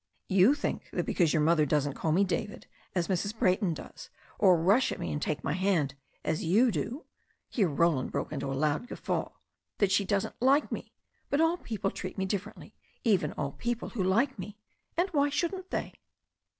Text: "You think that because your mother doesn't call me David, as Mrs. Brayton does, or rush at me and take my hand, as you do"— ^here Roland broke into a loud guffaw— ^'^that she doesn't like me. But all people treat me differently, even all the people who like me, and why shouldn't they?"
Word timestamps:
"You 0.29 0.55
think 0.55 0.89
that 0.93 1.05
because 1.05 1.31
your 1.31 1.43
mother 1.43 1.63
doesn't 1.63 1.93
call 1.93 2.11
me 2.11 2.23
David, 2.23 2.65
as 2.95 3.07
Mrs. 3.07 3.37
Brayton 3.37 3.75
does, 3.75 4.09
or 4.39 4.57
rush 4.57 4.91
at 4.91 4.99
me 4.99 5.11
and 5.11 5.21
take 5.21 5.43
my 5.43 5.53
hand, 5.53 5.93
as 6.25 6.43
you 6.43 6.71
do"— 6.71 7.05
^here 7.53 7.69
Roland 7.69 8.11
broke 8.11 8.31
into 8.31 8.51
a 8.51 8.57
loud 8.57 8.87
guffaw— 8.87 9.29
^'^that 9.79 9.91
she 9.91 10.03
doesn't 10.03 10.41
like 10.41 10.71
me. 10.71 10.91
But 11.29 11.39
all 11.39 11.57
people 11.57 11.91
treat 11.91 12.17
me 12.17 12.25
differently, 12.25 12.73
even 13.03 13.33
all 13.33 13.51
the 13.51 13.57
people 13.57 13.89
who 13.89 14.03
like 14.03 14.39
me, 14.39 14.57
and 14.97 15.07
why 15.09 15.29
shouldn't 15.29 15.69
they?" 15.69 15.93